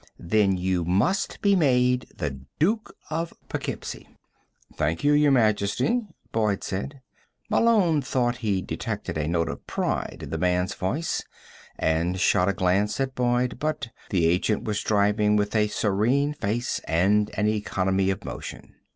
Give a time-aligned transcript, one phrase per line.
[0.17, 4.09] Then you must be made the Duke of Poughkeepsie."
[4.75, 7.01] "Thank you, Your Majesty," Boyd said.
[7.51, 11.23] Malone thought he detected a note of pride in the man's voice,
[11.77, 16.81] and shot a glance at Boyd, but the agent was driving with a serene face
[16.87, 18.73] and an economy of motion.